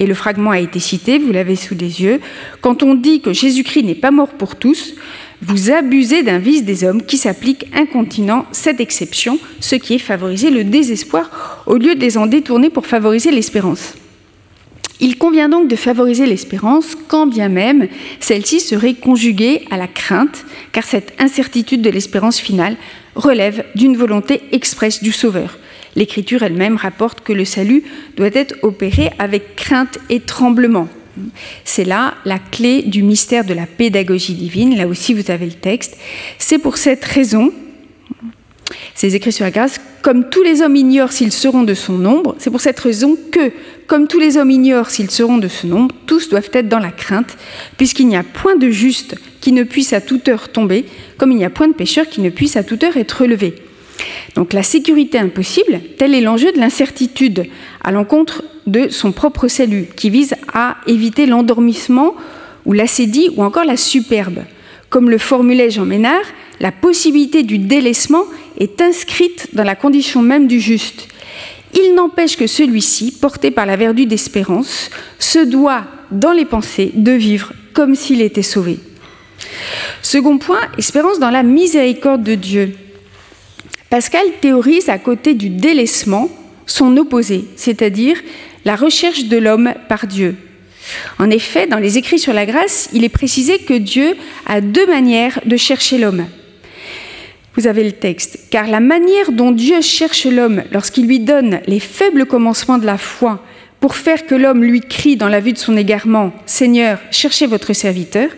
[0.00, 2.20] Et le fragment a été cité, vous l'avez sous les yeux,
[2.60, 4.94] quand on dit que Jésus-Christ n'est pas mort pour tous,
[5.40, 10.50] vous abusez d'un vice des hommes qui s'applique incontinent cette exception, ce qui est favoriser
[10.50, 13.94] le désespoir au lieu de les en détourner pour favoriser l'espérance.
[15.00, 17.88] Il convient donc de favoriser l'espérance quand bien même
[18.20, 22.76] celle-ci serait conjuguée à la crainte, car cette incertitude de l'espérance finale
[23.14, 25.58] relève d'une volonté expresse du Sauveur.
[25.96, 27.82] L'Écriture elle-même rapporte que le salut
[28.16, 30.88] doit être opéré avec crainte et tremblement.
[31.64, 34.76] C'est là la clé du mystère de la pédagogie divine.
[34.76, 35.96] Là aussi, vous avez le texte.
[36.38, 37.52] C'est pour cette raison,
[38.94, 42.34] ces écrits sur la grâce, comme tous les hommes ignorent s'ils seront de son nombre,
[42.38, 43.52] c'est pour cette raison que,
[43.86, 46.90] comme tous les hommes ignorent s'ils seront de ce nombre, tous doivent être dans la
[46.90, 47.36] crainte,
[47.76, 50.84] puisqu'il n'y a point de juste qui ne puisse à toute heure tomber,
[51.16, 53.54] comme il n'y a point de pécheur qui ne puisse à toute heure être relevé.
[54.34, 57.46] Donc la sécurité impossible, tel est l'enjeu de l'incertitude
[57.82, 62.14] à l'encontre de son propre salut, qui vise à éviter l'endormissement
[62.64, 64.40] ou l'acédie ou encore la superbe.
[64.90, 66.24] Comme le formulait Jean Ménard,
[66.60, 68.24] la possibilité du délaissement
[68.58, 71.08] est inscrite dans la condition même du juste.
[71.74, 77.12] Il n'empêche que celui-ci, porté par la vertu d'espérance, se doit, dans les pensées, de
[77.12, 78.78] vivre comme s'il était sauvé.
[80.00, 82.76] Second point, espérance dans la miséricorde de Dieu.
[83.94, 86.28] Pascal théorise à côté du délaissement
[86.66, 88.20] son opposé, c'est-à-dire
[88.64, 90.34] la recherche de l'homme par Dieu.
[91.20, 94.88] En effet, dans les écrits sur la grâce, il est précisé que Dieu a deux
[94.88, 96.26] manières de chercher l'homme.
[97.54, 98.48] Vous avez le texte.
[98.50, 102.98] Car la manière dont Dieu cherche l'homme lorsqu'il lui donne les faibles commencements de la
[102.98, 103.44] foi
[103.78, 107.72] pour faire que l'homme lui crie dans la vue de son égarement, Seigneur, cherchez votre
[107.74, 108.28] serviteur,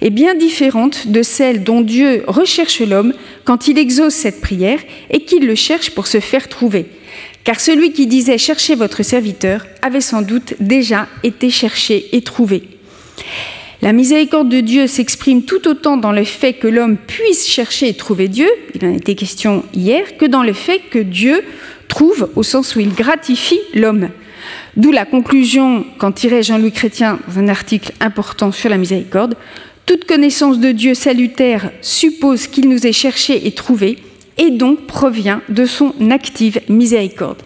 [0.00, 4.80] est bien différente de celle dont Dieu recherche l'homme quand il exauce cette prière
[5.10, 6.86] et qu'il le cherche pour se faire trouver.
[7.44, 12.62] Car celui qui disait cherchez votre serviteur avait sans doute déjà été cherché et trouvé.
[13.82, 17.94] La miséricorde de Dieu s'exprime tout autant dans le fait que l'homme puisse chercher et
[17.94, 21.42] trouver Dieu, il en été question hier, que dans le fait que Dieu
[21.88, 24.10] trouve au sens où il gratifie l'homme.
[24.76, 29.36] D'où la conclusion qu'en tirait Jean-Louis Chrétien dans un article important sur la miséricorde.
[29.84, 33.98] Toute connaissance de Dieu salutaire suppose qu'il nous ait cherché et trouvé,
[34.38, 37.42] et donc provient de son active miséricorde.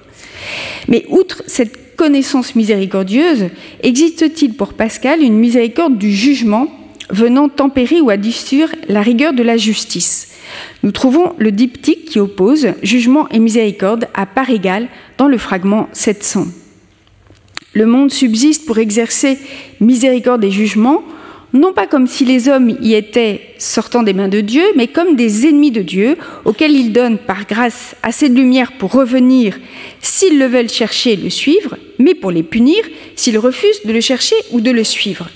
[0.86, 3.46] Mais outre cette connaissance miséricordieuse,
[3.82, 6.68] existe-t-il pour Pascal une miséricorde du jugement
[7.10, 10.28] venant tempérer ou adoucir la rigueur de la justice?
[10.84, 14.86] Nous trouvons le diptyque qui oppose jugement et miséricorde à part égale
[15.18, 16.46] dans le fragment 700.
[17.76, 19.36] Le monde subsiste pour exercer
[19.80, 21.04] miséricorde et jugement,
[21.52, 25.14] non pas comme si les hommes y étaient sortant des mains de Dieu, mais comme
[25.14, 29.58] des ennemis de Dieu, auxquels il donne par grâce assez de lumière pour revenir
[30.00, 32.82] s'ils le veulent chercher et le suivre, mais pour les punir
[33.14, 35.28] s'ils refusent de le chercher ou de le suivre.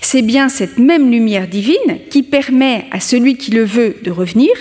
[0.00, 4.52] C'est bien cette même lumière divine qui permet à celui qui le veut de revenir,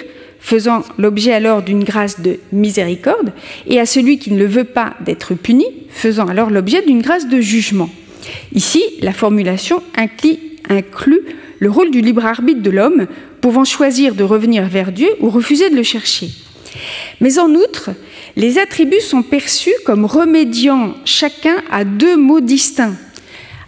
[0.46, 3.34] faisant l'objet alors d'une grâce de miséricorde,
[3.66, 7.28] et à celui qui ne le veut pas d'être puni, faisant alors l'objet d'une grâce
[7.28, 7.90] de jugement.
[8.54, 11.22] Ici, la formulation inclut
[11.58, 13.08] le rôle du libre arbitre de l'homme,
[13.42, 16.30] pouvant choisir de revenir vers Dieu ou refuser de le chercher.
[17.22, 17.90] Mais en outre,
[18.36, 22.94] les attributs sont perçus comme remédiant chacun à deux mots distincts,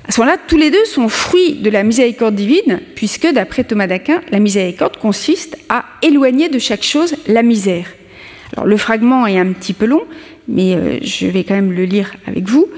[0.08, 3.88] à ce moment-là, tous les deux sont fruits de la miséricorde divine, puisque, d'après Thomas
[3.88, 7.88] d'Aquin, la miséricorde consiste à éloigner de chaque chose la misère.
[8.54, 10.04] Alors, le fragment est un petit peu long,
[10.48, 12.70] mais euh, je vais quand même le lire avec vous.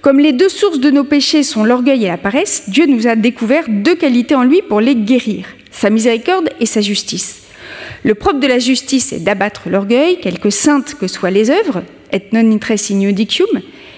[0.00, 3.14] Comme les deux sources de nos péchés sont l'orgueil et la paresse, Dieu nous a
[3.14, 7.42] découvert deux qualités en lui pour les guérir, sa miséricorde et sa justice.
[8.04, 12.22] Le propre de la justice est d'abattre l'orgueil, quelque saintes que soient les œuvres, et
[12.32, 13.00] non intres in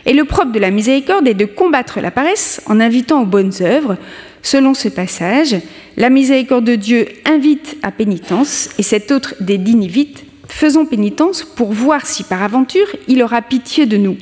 [0.05, 3.53] et le propre de la miséricorde est de combattre la paresse en invitant aux bonnes
[3.61, 3.96] œuvres.
[4.42, 5.57] Selon ce passage,
[5.96, 11.72] la miséricorde de Dieu invite à pénitence et cet autre des vite faisons pénitence pour
[11.72, 14.16] voir si par aventure il aura pitié de nous.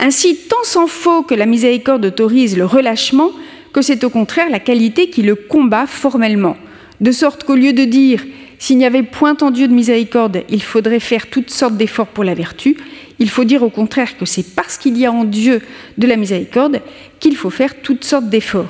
[0.00, 3.30] Ainsi, tant s'en faut que la miséricorde autorise le relâchement,
[3.72, 6.56] que c'est au contraire la qualité qui le combat formellement.
[7.00, 8.24] De sorte qu'au lieu de dire
[8.60, 12.24] s'il n'y avait point en Dieu de miséricorde, il faudrait faire toutes sortes d'efforts pour
[12.24, 12.76] la vertu.
[13.18, 15.62] Il faut dire au contraire que c'est parce qu'il y a en Dieu
[15.96, 16.82] de la miséricorde
[17.18, 18.68] qu'il faut faire toutes sortes d'efforts.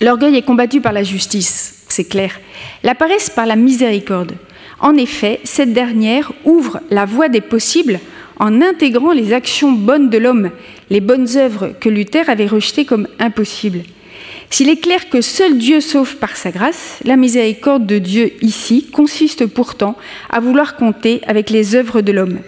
[0.00, 2.40] L'orgueil est combattu par la justice, c'est clair.
[2.82, 4.32] La paresse par la miséricorde.
[4.80, 8.00] En effet, cette dernière ouvre la voie des possibles
[8.38, 10.50] en intégrant les actions bonnes de l'homme,
[10.88, 13.82] les bonnes œuvres que Luther avait rejetées comme impossibles.
[14.50, 18.88] S'il est clair que seul Dieu sauve par sa grâce, la miséricorde de Dieu ici
[18.92, 19.96] consiste pourtant
[20.28, 22.40] à vouloir compter avec les œuvres de l'homme.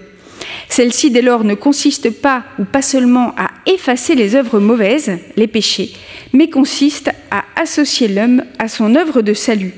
[0.69, 5.47] Celle-ci, dès lors, ne consiste pas ou pas seulement à effacer les œuvres mauvaises, les
[5.47, 5.93] péchés,
[6.33, 9.73] mais consiste à associer l'homme à son œuvre de salut.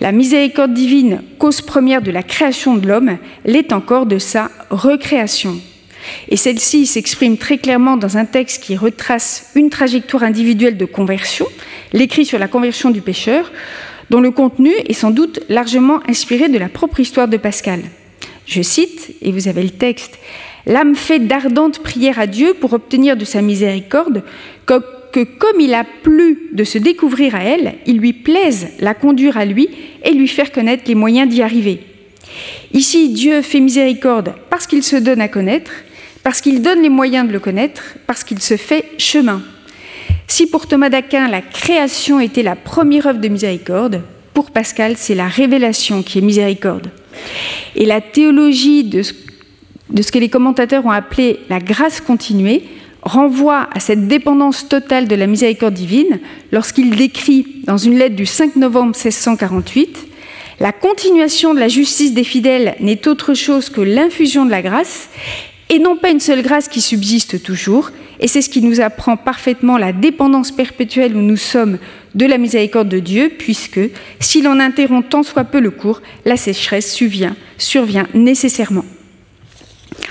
[0.00, 5.60] La miséricorde divine, cause première de la création de l'homme, l'est encore de sa recréation.
[6.28, 11.46] Et celle-ci s'exprime très clairement dans un texte qui retrace une trajectoire individuelle de conversion,
[11.92, 13.52] l'écrit sur la conversion du pécheur,
[14.10, 17.80] dont le contenu est sans doute largement inspiré de la propre histoire de Pascal.
[18.46, 20.18] Je cite, et vous avez le texte,
[20.66, 24.24] L'âme fait d'ardentes prières à Dieu pour obtenir de sa miséricorde
[24.66, 28.94] que, que, comme il a plu de se découvrir à elle, il lui plaise la
[28.94, 29.68] conduire à lui
[30.04, 31.80] et lui faire connaître les moyens d'y arriver.
[32.72, 35.70] Ici, Dieu fait miséricorde parce qu'il se donne à connaître,
[36.26, 39.42] parce qu'il donne les moyens de le connaître, parce qu'il se fait chemin.
[40.26, 44.02] Si pour Thomas d'Aquin, la création était la première œuvre de miséricorde,
[44.34, 46.90] pour Pascal, c'est la révélation qui est miséricorde.
[47.76, 49.12] Et la théologie de ce,
[50.10, 52.64] que les commentateurs ont appelé la grâce continuée
[53.02, 56.18] renvoie à cette dépendance totale de la miséricorde divine
[56.50, 60.08] lorsqu'il décrit dans une lettre du 5 novembre 1648
[60.58, 65.08] La continuation de la justice des fidèles n'est autre chose que l'infusion de la grâce
[65.68, 69.16] et non pas une seule grâce qui subsiste toujours, et c'est ce qui nous apprend
[69.16, 71.78] parfaitement la dépendance perpétuelle où nous sommes
[72.14, 73.80] de la miséricorde de Dieu, puisque
[74.20, 78.84] si l'on interrompt tant soit peu le cours, la sécheresse survient, nécessairement.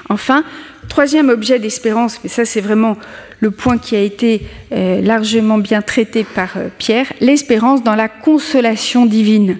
[0.09, 0.43] Enfin,
[0.87, 2.97] troisième objet d'espérance, mais ça c'est vraiment
[3.39, 4.41] le point qui a été
[4.71, 9.57] euh, largement bien traité par euh, Pierre, l'espérance dans la consolation divine.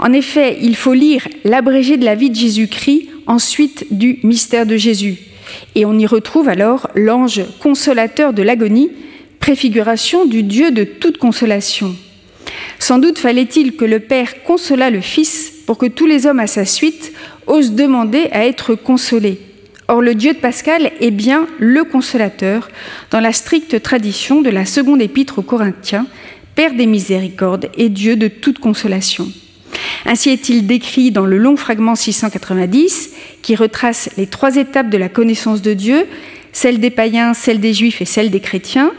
[0.00, 4.76] En effet, il faut lire l'abrégé de la vie de Jésus-Christ ensuite du mystère de
[4.76, 5.18] Jésus.
[5.76, 8.90] Et on y retrouve alors l'ange consolateur de l'agonie,
[9.38, 11.94] préfiguration du Dieu de toute consolation.
[12.80, 16.46] Sans doute fallait-il que le Père consolât le Fils pour que tous les hommes à
[16.46, 17.12] sa suite
[17.46, 19.38] osent demander à être consolés.
[19.88, 22.68] Or, le Dieu de Pascal est bien le consolateur
[23.10, 26.06] dans la stricte tradition de la seconde épître aux Corinthiens,
[26.54, 29.28] Père des miséricordes et Dieu de toute consolation.
[30.06, 33.10] Ainsi est-il décrit dans le long fragment 690
[33.42, 36.06] qui retrace les trois étapes de la connaissance de Dieu,
[36.52, 38.92] celle des païens, celle des juifs et celle des chrétiens.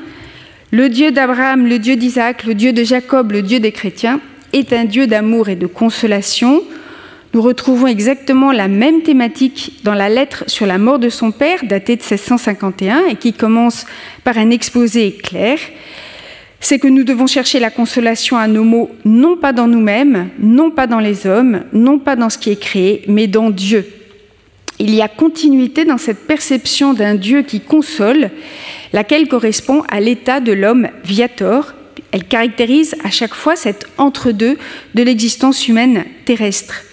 [0.71, 4.21] Le Dieu d'Abraham, le Dieu d'Isaac, le Dieu de Jacob, le Dieu des chrétiens
[4.53, 6.61] est un Dieu d'amour et de consolation.
[7.33, 11.59] Nous retrouvons exactement la même thématique dans la lettre sur la mort de son père,
[11.63, 13.85] datée de 1651, et qui commence
[14.23, 15.59] par un exposé clair
[16.59, 20.71] c'est que nous devons chercher la consolation à nos mots, non pas dans nous-mêmes, non
[20.71, 23.87] pas dans les hommes, non pas dans ce qui est créé, mais dans Dieu.
[24.79, 28.29] Il y a continuité dans cette perception d'un Dieu qui console,
[28.93, 31.73] laquelle correspond à l'état de l'homme viator.
[32.11, 34.57] Elle caractérise à chaque fois cet entre-deux
[34.95, 36.83] de l'existence humaine terrestre.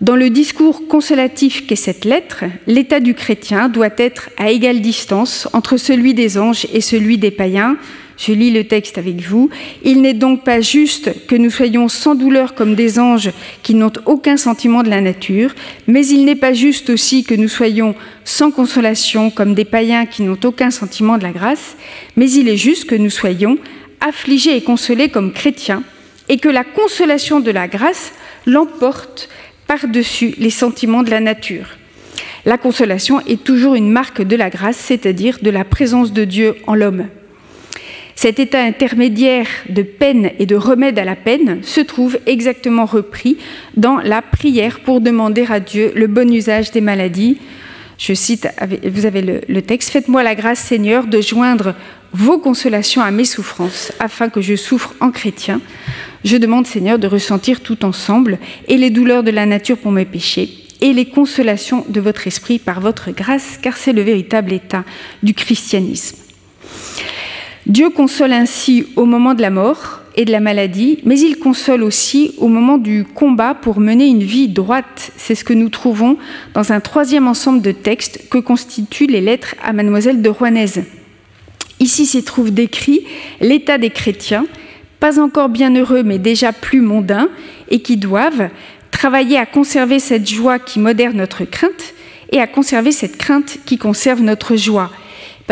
[0.00, 5.48] Dans le discours consolatif qu'est cette lettre, l'état du chrétien doit être à égale distance
[5.52, 7.76] entre celui des anges et celui des païens,
[8.24, 9.50] je lis le texte avec vous.
[9.82, 13.30] Il n'est donc pas juste que nous soyons sans douleur comme des anges
[13.62, 15.54] qui n'ont aucun sentiment de la nature,
[15.88, 20.22] mais il n'est pas juste aussi que nous soyons sans consolation comme des païens qui
[20.22, 21.76] n'ont aucun sentiment de la grâce,
[22.16, 23.58] mais il est juste que nous soyons
[24.00, 25.82] affligés et consolés comme chrétiens,
[26.28, 28.12] et que la consolation de la grâce
[28.46, 29.28] l'emporte
[29.66, 31.66] par-dessus les sentiments de la nature.
[32.44, 36.56] La consolation est toujours une marque de la grâce, c'est-à-dire de la présence de Dieu
[36.66, 37.06] en l'homme.
[38.14, 43.38] Cet état intermédiaire de peine et de remède à la peine se trouve exactement repris
[43.76, 47.38] dans la prière pour demander à Dieu le bon usage des maladies.
[47.98, 48.48] Je cite,
[48.84, 51.74] vous avez le, texte, Faites-moi la grâce, Seigneur, de joindre
[52.12, 55.60] vos consolations à mes souffrances, afin que je souffre en chrétien.
[56.24, 58.38] Je demande, Seigneur, de ressentir tout ensemble
[58.68, 60.50] et les douleurs de la nature pour mes péchés
[60.80, 64.84] et les consolations de votre esprit par votre grâce, car c'est le véritable état
[65.22, 66.16] du christianisme.
[67.66, 71.84] Dieu console ainsi au moment de la mort et de la maladie, mais il console
[71.84, 75.12] aussi au moment du combat pour mener une vie droite.
[75.16, 76.18] C'est ce que nous trouvons
[76.54, 80.82] dans un troisième ensemble de textes que constituent les lettres à Mademoiselle de Rouennaise.
[81.78, 83.04] Ici s'y trouve décrit
[83.40, 84.46] l'état des chrétiens,
[84.98, 87.28] pas encore bien heureux, mais déjà plus mondains,
[87.70, 88.50] et qui doivent
[88.90, 91.94] travailler à conserver cette joie qui modère notre crainte
[92.32, 94.90] et à conserver cette crainte qui conserve notre joie.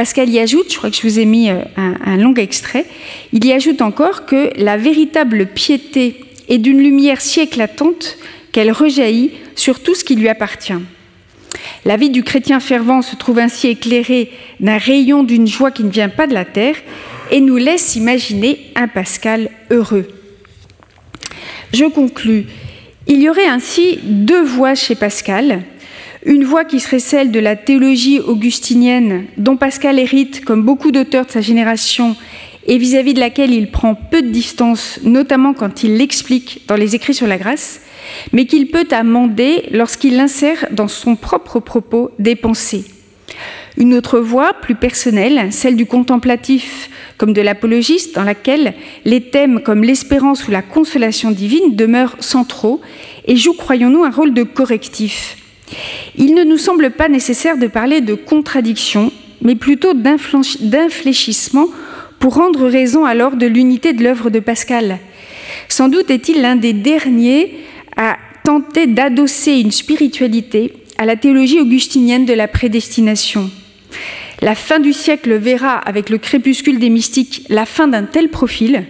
[0.00, 2.86] Pascal y ajoute, je crois que je vous ai mis euh, un, long extrait,
[3.34, 8.16] il y ajoute encore que la véritable piété est d'une lumière si éclatante
[8.50, 10.80] qu'elle rejaillit sur tout ce qui lui appartient.
[11.84, 15.90] La vie du chrétien fervent se trouve ainsi éclairée d'un rayon d'une joie qui ne
[15.90, 16.76] vient pas de la terre
[17.30, 20.08] et nous laisse imaginer un Pascal heureux.
[21.74, 22.46] Je conclus.
[23.06, 25.60] Il y aurait ainsi deux voies chez Pascal.
[26.26, 31.24] Une voie qui serait celle de la théologie augustinienne, dont Pascal hérite, comme beaucoup d'auteurs
[31.24, 32.14] de sa génération,
[32.66, 36.76] et vis-à-vis -vis de laquelle il prend peu de distance, notamment quand il l'explique dans
[36.76, 37.80] les écrits sur la grâce,
[38.32, 42.84] mais qu'il peut amender lorsqu'il insère dans son propre propos des pensées.
[43.78, 48.74] Une autre voie, plus personnelle, celle du contemplatif comme de l'apologiste, dans laquelle
[49.06, 52.82] les thèmes comme l'espérance ou la consolation divine demeurent centraux
[53.26, 55.39] et jouent, croyons-nous, un rôle de correctif.
[56.16, 59.12] Il ne nous semble pas nécessaire de parler de contradiction,
[59.42, 61.68] mais plutôt d'infléchissement
[62.18, 64.98] pour rendre raison alors de l'unité de l'œuvre de Pascal.
[65.68, 67.58] Sans doute est-il l'un des derniers
[67.96, 73.50] à tenter d'adosser une spiritualité à la théologie augustinienne de la prédestination.
[74.42, 78.84] La fin du siècle verra, avec le crépuscule des mystiques, la fin d'un tel profil.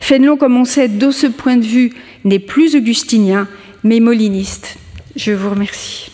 [0.00, 1.92] Fénelon, comme on sait, de ce point de vue,
[2.24, 3.48] n'est plus augustinien,
[3.82, 4.76] mais moliniste.
[5.16, 6.13] Je vous remercie.